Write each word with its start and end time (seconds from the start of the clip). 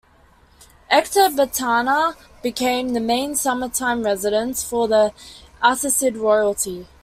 Ecbatana 0.91 2.15
became 2.41 2.93
the 2.93 2.99
main 2.99 3.35
summertime 3.35 4.01
residence 4.01 4.63
for 4.63 4.87
the 4.87 5.13
Arsacid 5.61 6.19
royalty. 6.19 6.87